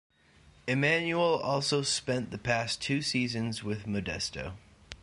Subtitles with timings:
[0.67, 4.55] Emanuel also spent the past two seasons with Modesto.